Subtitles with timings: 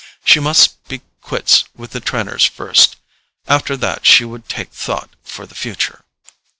[0.25, 2.95] She must be quits with the Trenors first;
[3.47, 6.03] after that she would take thought for the future.